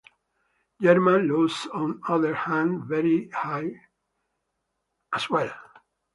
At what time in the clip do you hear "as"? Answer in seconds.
5.13-5.29